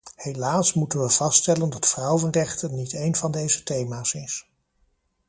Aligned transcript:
Helaas 0.15 0.73
moeten 0.73 0.99
we 1.01 1.09
vaststellen 1.09 1.69
dat 1.69 1.87
vrouwenrechten 1.89 2.75
niet 2.75 2.93
één 2.93 3.15
van 3.15 3.31
deze 3.31 3.63
thema's 3.63 4.13
is. 4.13 4.47